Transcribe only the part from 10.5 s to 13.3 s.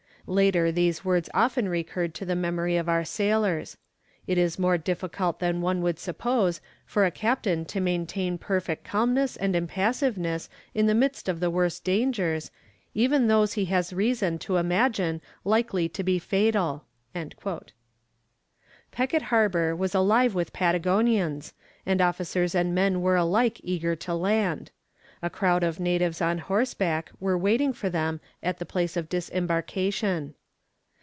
in the midst of the worst dangers, even